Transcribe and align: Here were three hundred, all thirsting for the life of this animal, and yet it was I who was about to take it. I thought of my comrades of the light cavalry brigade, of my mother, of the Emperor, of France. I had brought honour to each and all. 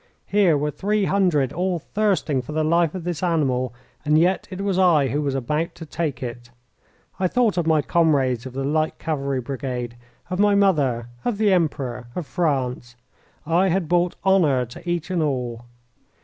Here 0.25 0.57
were 0.57 0.71
three 0.71 1.05
hundred, 1.05 1.53
all 1.53 1.77
thirsting 1.77 2.41
for 2.41 2.53
the 2.53 2.63
life 2.63 2.95
of 2.95 3.03
this 3.03 3.21
animal, 3.21 3.71
and 4.03 4.17
yet 4.17 4.47
it 4.49 4.61
was 4.61 4.79
I 4.79 5.09
who 5.09 5.21
was 5.21 5.35
about 5.35 5.75
to 5.75 5.85
take 5.85 6.23
it. 6.23 6.49
I 7.19 7.27
thought 7.27 7.55
of 7.55 7.67
my 7.67 7.83
comrades 7.83 8.47
of 8.47 8.53
the 8.53 8.63
light 8.63 8.97
cavalry 8.97 9.41
brigade, 9.41 9.95
of 10.31 10.39
my 10.39 10.55
mother, 10.55 11.09
of 11.23 11.37
the 11.37 11.53
Emperor, 11.53 12.07
of 12.15 12.25
France. 12.25 12.95
I 13.45 13.67
had 13.67 13.87
brought 13.87 14.15
honour 14.25 14.65
to 14.65 14.89
each 14.89 15.11
and 15.11 15.21
all. 15.21 15.65